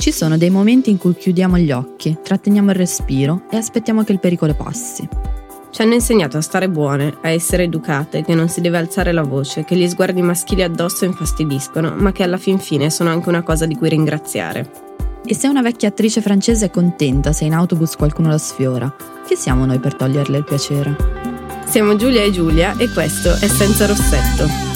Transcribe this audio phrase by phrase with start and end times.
[0.00, 4.12] Ci sono dei momenti in cui chiudiamo gli occhi, tratteniamo il respiro e aspettiamo che
[4.12, 5.06] il pericolo passi.
[5.70, 9.20] Ci hanno insegnato a stare buone, a essere educate, che non si deve alzare la
[9.20, 13.42] voce, che gli sguardi maschili addosso infastidiscono, ma che alla fin fine sono anche una
[13.42, 14.70] cosa di cui ringraziare.
[15.22, 18.90] E se una vecchia attrice francese è contenta se in autobus qualcuno la sfiora,
[19.26, 20.96] chi siamo noi per toglierle il piacere?
[21.66, 24.69] Siamo Giulia e Giulia e questo è Senza Rossetto.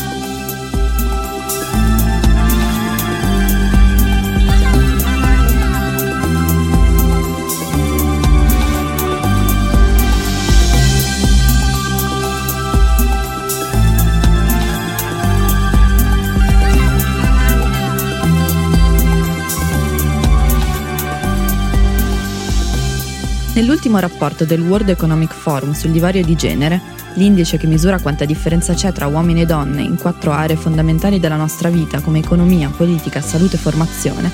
[23.55, 26.81] Nell'ultimo rapporto del World Economic Forum sul divario di genere,
[27.15, 31.37] l'indice che misura quanta differenza c'è tra uomini e donne in quattro aree fondamentali della
[31.37, 34.29] nostra vita come economia, politica, salute e formazione,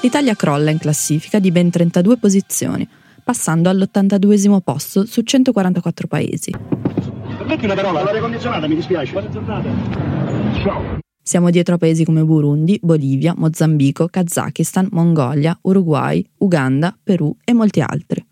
[0.00, 2.88] l'Italia crolla in classifica di ben 32 posizioni,
[3.22, 6.52] passando all'82 posto su 144 paesi.
[7.46, 9.12] Metti una parola, l'aria condizionata, mi dispiace.
[9.12, 9.68] Buona giornata.
[10.64, 10.98] Ciao.
[11.22, 17.80] Siamo dietro a paesi come Burundi, Bolivia, Mozambico, Kazakistan, Mongolia, Uruguay, Uganda, Perù e molti
[17.80, 18.26] altri.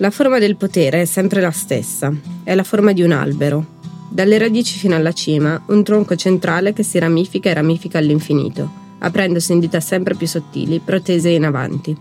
[0.00, 2.10] La forma del potere è sempre la stessa,
[2.42, 3.78] è la forma di un albero.
[4.08, 8.66] Dalle radici fino alla cima, un tronco centrale che si ramifica e ramifica all'infinito,
[9.00, 11.94] aprendosi in dita sempre più sottili, protese in avanti.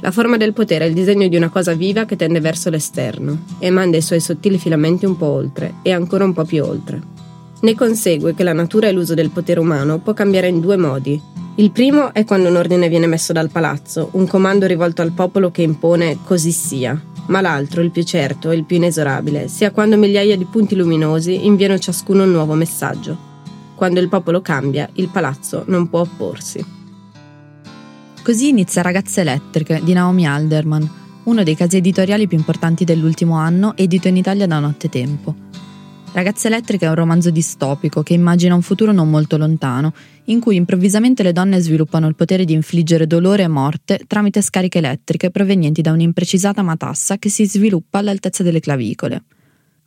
[0.00, 3.44] La forma del potere è il disegno di una cosa viva che tende verso l'esterno
[3.60, 7.00] e manda i suoi sottili filamenti un po' oltre e ancora un po' più oltre.
[7.60, 11.22] Ne consegue che la natura e l'uso del potere umano può cambiare in due modi.
[11.56, 15.52] Il primo è quando un ordine viene messo dal palazzo, un comando rivolto al popolo
[15.52, 19.96] che impone così sia, ma l'altro, il più certo e il più inesorabile, sia quando
[19.96, 23.16] migliaia di punti luminosi inviano ciascuno un nuovo messaggio.
[23.76, 26.64] Quando il popolo cambia, il palazzo non può opporsi.
[28.20, 30.90] Così inizia Ragazze Elettriche di Naomi Alderman,
[31.22, 35.43] uno dei casi editoriali più importanti dell'ultimo anno, edito in Italia da Nottetempo.
[36.14, 39.92] Ragazze Elettriche è un romanzo distopico che immagina un futuro non molto lontano,
[40.26, 44.78] in cui improvvisamente le donne sviluppano il potere di infliggere dolore e morte tramite scariche
[44.78, 49.24] elettriche provenienti da un'imprecisata matassa che si sviluppa all'altezza delle clavicole.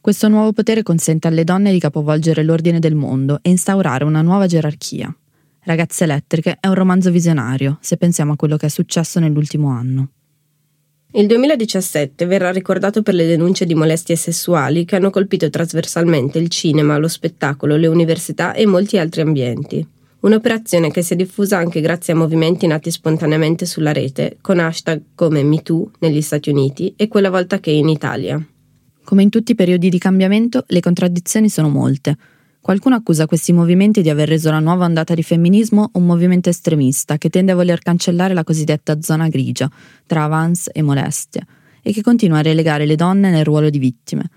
[0.01, 4.47] Questo nuovo potere consente alle donne di capovolgere l'ordine del mondo e instaurare una nuova
[4.47, 5.15] gerarchia.
[5.61, 10.09] Ragazze Elettriche è un romanzo visionario, se pensiamo a quello che è successo nell'ultimo anno.
[11.12, 16.50] Il 2017 verrà ricordato per le denunce di molestie sessuali che hanno colpito trasversalmente il
[16.50, 19.88] cinema, lo spettacolo, le università e molti altri ambienti.
[20.19, 25.01] Un'operazione che si è diffusa anche grazie a movimenti nati spontaneamente sulla rete, con hashtag
[25.16, 28.45] come MeToo negli Stati Uniti e quella volta che in Italia.
[29.06, 32.18] Come in tutti i periodi di cambiamento, le contraddizioni sono molte.
[32.62, 37.18] Qualcuno accusa questi movimenti di aver reso la nuova ondata di femminismo un movimento estremista
[37.18, 39.69] che tende a voler cancellare la cosiddetta zona grigia
[40.06, 41.45] tra avance e molestie
[41.81, 44.29] e che continua a relegare le donne nel ruolo di vittime.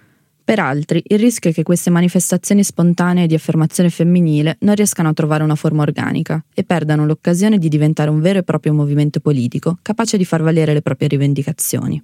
[0.51, 5.13] Per altri, il rischio è che queste manifestazioni spontanee di affermazione femminile non riescano a
[5.13, 9.79] trovare una forma organica e perdano l'occasione di diventare un vero e proprio movimento politico
[9.81, 12.03] capace di far valere le proprie rivendicazioni.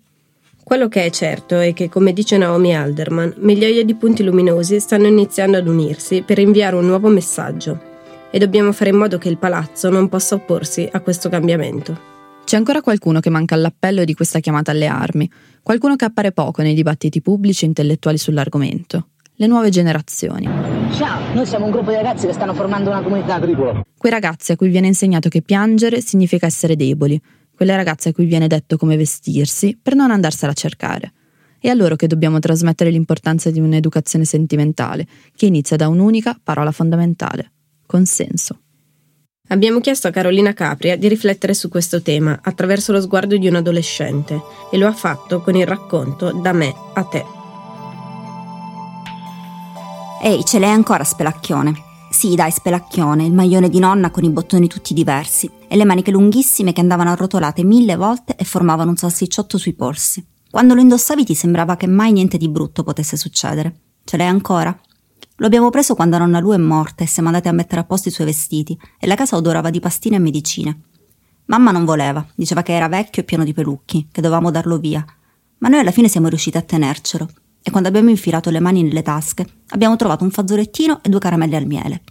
[0.66, 5.06] Quello che è certo è che, come dice Naomi Alderman, migliaia di punti luminosi stanno
[5.06, 7.80] iniziando ad unirsi per inviare un nuovo messaggio
[8.32, 11.96] e dobbiamo fare in modo che il palazzo non possa opporsi a questo cambiamento.
[12.42, 15.30] C'è ancora qualcuno che manca all'appello di questa chiamata alle armi,
[15.62, 19.10] qualcuno che appare poco nei dibattiti pubblici e intellettuali sull'argomento.
[19.36, 20.48] Le nuove generazioni.
[20.96, 23.84] Ciao, noi siamo un gruppo di ragazzi che stanno formando una comunità agricola.
[23.96, 27.20] Quei ragazzi a cui viene insegnato che piangere significa essere deboli,
[27.56, 31.12] quelle ragazze a cui viene detto come vestirsi per non andarsela a cercare.
[31.58, 36.70] È a loro che dobbiamo trasmettere l'importanza di un'educazione sentimentale, che inizia da un'unica parola
[36.70, 37.50] fondamentale,
[37.86, 38.60] consenso.
[39.48, 43.54] Abbiamo chiesto a Carolina Capria di riflettere su questo tema attraverso lo sguardo di un
[43.54, 44.40] adolescente
[44.70, 47.24] e lo ha fatto con il racconto Da me a te.
[50.22, 51.74] Ehi, ce l'hai ancora spelacchione?
[52.10, 56.10] Sì, dai, spelacchione, il maglione di nonna con i bottoni tutti diversi e le maniche
[56.10, 60.24] lunghissime che andavano arrotolate mille volte e formavano un salsicciotto sui polsi.
[60.50, 63.80] Quando lo indossavi ti sembrava che mai niente di brutto potesse succedere.
[64.04, 64.78] Ce l'hai ancora?
[65.36, 68.08] Lo abbiamo preso quando nonna Lu è morta e siamo andati a mettere a posto
[68.08, 70.80] i suoi vestiti e la casa odorava di pastine e medicine.
[71.46, 75.04] Mamma non voleva, diceva che era vecchio e pieno di pelucchi, che dovevamo darlo via.
[75.58, 77.28] Ma noi alla fine siamo riusciti a tenercelo
[77.62, 81.56] e quando abbiamo infilato le mani nelle tasche abbiamo trovato un fazzolettino e due caramelle
[81.56, 82.02] al miele.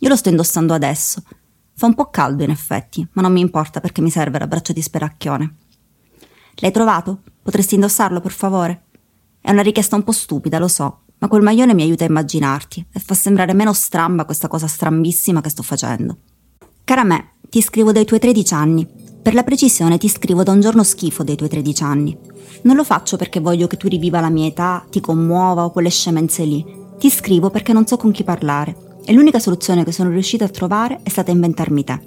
[0.00, 1.22] Io lo sto indossando adesso.
[1.74, 4.82] Fa un po' caldo in effetti, ma non mi importa perché mi serve l'abbraccio di
[4.82, 5.54] spelacchione.
[6.56, 7.20] L'hai trovato?
[7.42, 8.84] Potresti indossarlo, per favore?
[9.40, 12.86] È una richiesta un po' stupida, lo so, ma quel maglione mi aiuta a immaginarti
[12.92, 16.18] e fa sembrare meno stramba questa cosa strambissima che sto facendo.
[16.84, 18.88] Cara me, Ti scrivo dai tuoi 13 anni.
[19.22, 22.16] Per la precisione ti scrivo da un giorno schifo dei tuoi 13 anni.
[22.62, 25.90] Non lo faccio perché voglio che tu riviva la mia età, ti commuova o quelle
[25.90, 26.64] scemenze lì.
[26.98, 28.74] Ti scrivo perché non so con chi parlare.
[29.04, 32.00] E l'unica soluzione che sono riuscita a trovare è stata inventarmi te.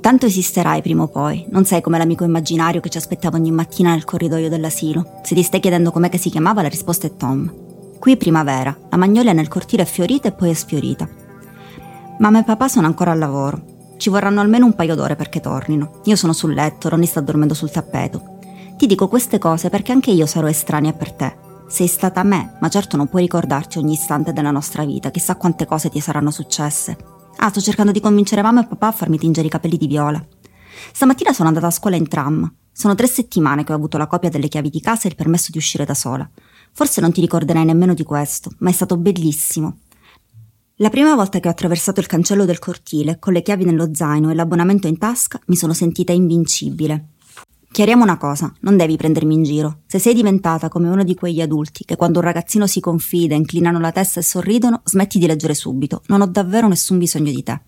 [0.00, 3.90] Tanto esisterai prima o poi, non sei come l'amico immaginario che ci aspettava ogni mattina
[3.90, 5.20] nel corridoio dell'asilo.
[5.24, 7.52] Se ti stai chiedendo com'è che si chiamava, la risposta è Tom.
[7.98, 11.08] Qui è primavera, la magnolia nel cortile è fiorita e poi è sfiorita.
[12.18, 13.74] Mamma e papà sono ancora al lavoro.
[13.96, 16.00] Ci vorranno almeno un paio d'ore perché tornino.
[16.04, 18.38] Io sono sul letto, Ronny sta dormendo sul tappeto.
[18.76, 21.35] Ti dico queste cose perché anche io sarò estranea per te.
[21.68, 25.66] Sei stata me, ma certo non puoi ricordarti ogni istante della nostra vita, chissà quante
[25.66, 26.96] cose ti saranno successe.
[27.38, 30.24] Ah, sto cercando di convincere mamma e papà a farmi tingere i capelli di viola.
[30.92, 32.50] Stamattina sono andata a scuola in tram.
[32.70, 35.50] Sono tre settimane che ho avuto la copia delle chiavi di casa e il permesso
[35.50, 36.28] di uscire da sola.
[36.72, 39.78] Forse non ti ricorderai nemmeno di questo, ma è stato bellissimo.
[40.76, 44.30] La prima volta che ho attraversato il cancello del cortile, con le chiavi nello zaino
[44.30, 47.14] e l'abbonamento in tasca, mi sono sentita invincibile.
[47.76, 49.80] Chiariamo una cosa, non devi prendermi in giro.
[49.86, 53.78] Se sei diventata come uno di quegli adulti che quando un ragazzino si confida, inclinano
[53.78, 56.00] la testa e sorridono, smetti di leggere subito.
[56.06, 57.60] Non ho davvero nessun bisogno di te.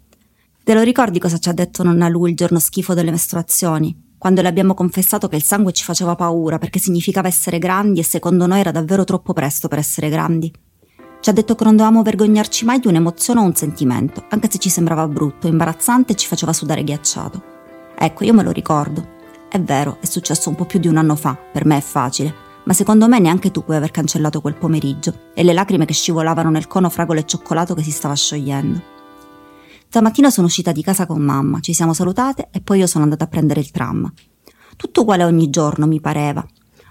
[0.64, 4.14] Te lo ricordi cosa ci ha detto nonna Lu il giorno schifo delle mestruazioni?
[4.16, 8.04] Quando le abbiamo confessato che il sangue ci faceva paura perché significava essere grandi e
[8.04, 10.50] secondo noi era davvero troppo presto per essere grandi.
[11.20, 14.56] Ci ha detto che non dovevamo vergognarci mai di un'emozione o un sentimento, anche se
[14.56, 17.42] ci sembrava brutto, imbarazzante e ci faceva sudare ghiacciato.
[17.94, 19.16] Ecco, io me lo ricordo.
[19.50, 22.34] È vero, è successo un po' più di un anno fa, per me è facile,
[22.64, 26.50] ma secondo me neanche tu puoi aver cancellato quel pomeriggio e le lacrime che scivolavano
[26.50, 28.96] nel cono fragola e cioccolato che si stava sciogliendo.
[29.88, 33.24] Stamattina sono uscita di casa con mamma, ci siamo salutate e poi io sono andata
[33.24, 34.12] a prendere il tram.
[34.76, 36.46] Tutto uguale ogni giorno, mi pareva.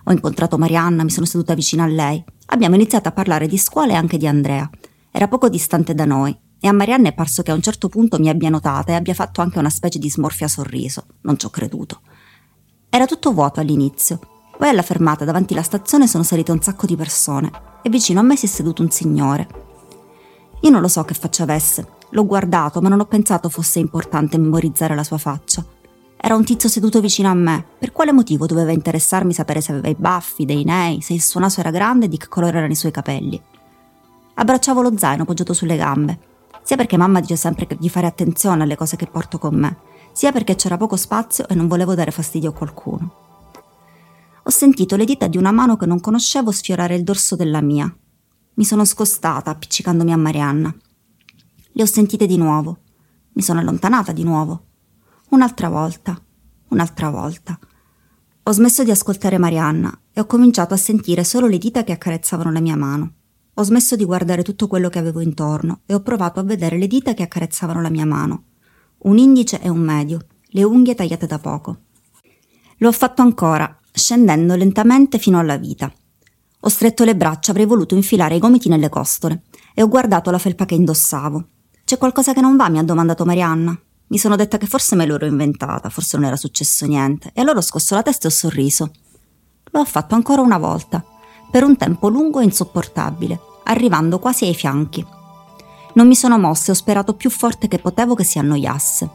[0.06, 2.24] Ho incontrato Marianna, mi sono seduta vicino a lei.
[2.48, 4.68] Abbiamo iniziato a parlare di scuola e anche di Andrea.
[5.12, 8.18] Era poco distante da noi e a Marianna è parso che a un certo punto
[8.18, 11.06] mi abbia notata e abbia fatto anche una specie di smorfia sorriso.
[11.22, 12.02] Non ci ho creduto.
[12.90, 14.20] Era tutto vuoto all'inizio.
[14.58, 17.52] Poi alla fermata davanti alla stazione sono salite un sacco di persone
[17.84, 19.48] e vicino a me si è seduto un signore.
[20.62, 21.88] Io non lo so che faccia avesse.
[22.12, 25.64] L'ho guardato, ma non ho pensato fosse importante memorizzare la sua faccia.
[26.20, 27.64] Era un tizio seduto vicino a me.
[27.78, 31.40] Per quale motivo doveva interessarmi sapere se aveva i baffi, dei nei, se il suo
[31.40, 33.40] naso era grande e di che colore erano i suoi capelli?
[34.34, 36.20] Abbracciavo lo zaino poggiato sulle gambe,
[36.64, 39.78] sia perché mamma dice sempre di fare attenzione alle cose che porto con me,
[40.18, 43.14] sia perché c'era poco spazio e non volevo dare fastidio a qualcuno.
[44.42, 47.96] Ho sentito le dita di una mano che non conoscevo sfiorare il dorso della mia.
[48.56, 50.76] Mi sono scostata, appiccicandomi a Marianna.
[51.72, 52.80] Le ho sentite di nuovo.
[53.34, 54.64] Mi sono allontanata di nuovo.
[55.30, 56.20] Un'altra volta,
[56.70, 57.60] un'altra volta.
[58.42, 62.52] Ho smesso di ascoltare Marianna e ho cominciato a sentire solo le dita che accarezzavano
[62.52, 63.14] la mia mano.
[63.54, 66.88] Ho smesso di guardare tutto quello che avevo intorno e ho provato a vedere le
[66.88, 68.46] dita che accarezzavano la mia mano.
[69.00, 71.78] Un indice e un medio, le unghie tagliate da poco.
[72.78, 75.92] Lo ho fatto ancora, scendendo lentamente fino alla vita.
[76.62, 80.40] Ho stretto le braccia, avrei voluto infilare i gomiti nelle costole e ho guardato la
[80.40, 81.48] felpa che indossavo.
[81.86, 82.70] C'è qualcosa che non va?
[82.70, 83.80] mi ha domandato Marianna.
[84.08, 87.60] Mi sono detta che forse me l'ero inventata, forse non era successo niente, e allora
[87.60, 88.92] ho scosso la testa e ho sorriso.
[89.72, 91.04] Lo ho fatto ancora una volta,
[91.52, 95.06] per un tempo lungo e insopportabile, arrivando quasi ai fianchi.
[95.98, 99.10] Non mi sono mossa e ho sperato più forte che potevo che si annoiasse.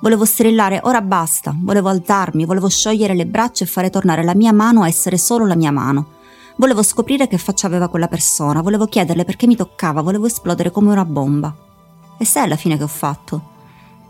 [0.00, 4.54] Volevo strillare ora basta, volevo alzarmi, volevo sciogliere le braccia e fare tornare la mia
[4.54, 6.12] mano a essere solo la mia mano.
[6.56, 10.92] Volevo scoprire che faccia aveva quella persona, volevo chiederle perché mi toccava, volevo esplodere come
[10.92, 11.54] una bomba.
[12.18, 13.50] E sai alla fine che ho fatto?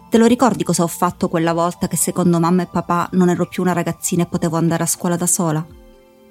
[0.08, 3.46] Te lo ricordi cosa ho fatto quella volta che secondo mamma e papà non ero
[3.46, 5.66] più una ragazzina e potevo andare a scuola da sola?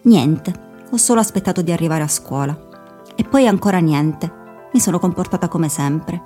[0.03, 0.53] Niente,
[0.89, 2.57] ho solo aspettato di arrivare a scuola.
[3.15, 4.39] E poi ancora niente.
[4.73, 6.21] Mi sono comportata come sempre.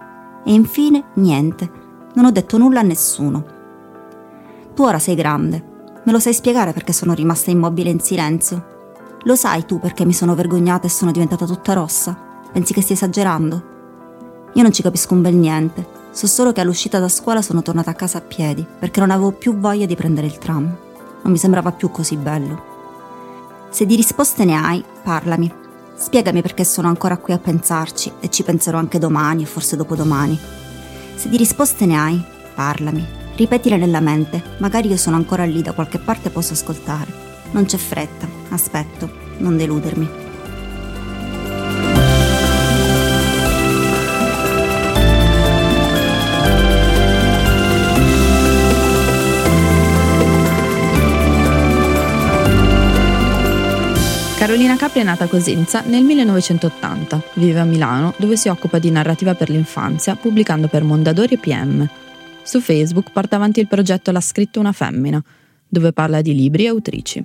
[0.45, 1.69] E infine niente.
[2.13, 3.43] Non ho detto nulla a nessuno.
[4.73, 5.73] Tu ora sei grande.
[6.03, 8.73] Me lo sai spiegare perché sono rimasta immobile in silenzio?
[9.23, 12.15] Lo sai tu perché mi sono vergognata e sono diventata tutta rossa?
[12.51, 13.63] Pensi che stia esagerando?
[14.53, 16.03] Io non ci capisco un bel niente.
[16.11, 19.31] So solo che all'uscita da scuola sono tornata a casa a piedi, perché non avevo
[19.31, 20.63] più voglia di prendere il tram.
[21.23, 22.73] Non mi sembrava più così bello.
[23.69, 25.51] Se di risposte ne hai, parlami.
[25.97, 30.37] Spiegami perché sono ancora qui a pensarci e ci penserò anche domani e forse dopodomani.
[31.15, 32.23] Se di risposte ne hai,
[32.53, 33.23] parlami.
[33.35, 37.11] Ripetile nella mente, magari io sono ancora lì da qualche parte e posso ascoltare.
[37.51, 40.24] Non c'è fretta, aspetto, non deludermi.
[54.65, 58.89] Carolina Capri è nata a Cosenza nel 1980, vive a Milano dove si occupa di
[58.89, 61.87] narrativa per l'infanzia pubblicando per Mondadori e PM.
[62.41, 65.23] Su Facebook porta avanti il progetto L'ha scritto una femmina,
[65.67, 67.23] dove parla di libri e autrici.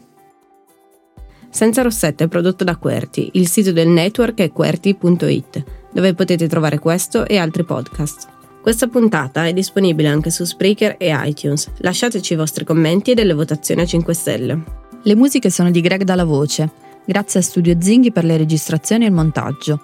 [1.49, 6.79] Senza Rossetto è prodotto da Querti, il sito del network è querti.it, dove potete trovare
[6.79, 8.29] questo e altri podcast.
[8.61, 11.71] Questa puntata è disponibile anche su Spreaker e iTunes.
[11.79, 14.63] Lasciateci i vostri commenti e delle votazioni a 5 stelle.
[15.05, 19.09] Le musiche sono di Greg Dalla Voce, grazie a Studio Zinghi per le registrazioni e
[19.09, 19.81] il montaggio.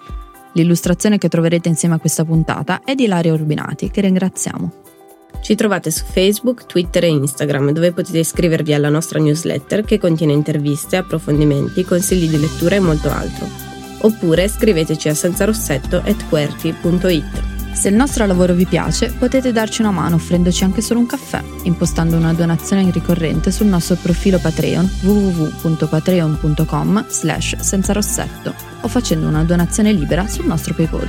[0.53, 4.85] L'illustrazione che troverete insieme a questa puntata è di Ilaria Urbinati, che ringraziamo.
[5.41, 10.33] Ci trovate su Facebook, Twitter e Instagram, dove potete iscrivervi alla nostra newsletter che contiene
[10.33, 13.47] interviste, approfondimenti, consigli di lettura e molto altro.
[14.01, 17.46] Oppure scriveteci a senzarossetto.querti.it.
[17.77, 21.43] Se il nostro lavoro vi piace, potete darci una mano offrendoci anche solo un caffè,
[21.61, 29.91] impostando una donazione ricorrente sul nostro profilo Patreon www.patreon.com slash senzarossetto o facendo una donazione
[29.91, 31.07] libera sul nostro PayPal.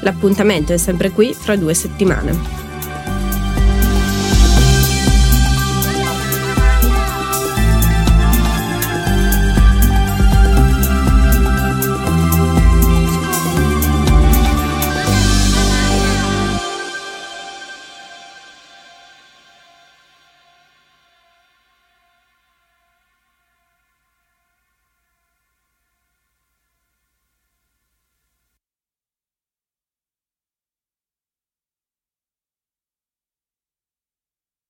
[0.00, 2.69] L'appuntamento è sempre qui fra due settimane.